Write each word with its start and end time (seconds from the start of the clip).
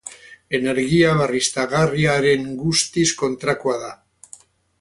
Energia 0.59 1.11
berriztagarriaren 1.19 2.49
guztiz 2.65 3.07
kontrakoa 3.23 3.81
da. 3.85 3.93